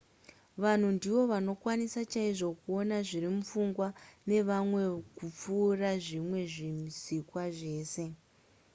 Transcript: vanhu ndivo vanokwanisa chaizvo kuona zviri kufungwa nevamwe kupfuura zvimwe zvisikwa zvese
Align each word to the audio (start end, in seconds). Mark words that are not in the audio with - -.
vanhu 0.61 0.87
ndivo 0.97 1.21
vanokwanisa 1.31 2.01
chaizvo 2.11 2.49
kuona 2.61 2.97
zviri 3.07 3.29
kufungwa 3.37 3.87
nevamwe 4.29 4.81
kupfuura 5.17 5.89
zvimwe 6.03 6.39
zvisikwa 6.53 7.43
zvese 7.57 8.03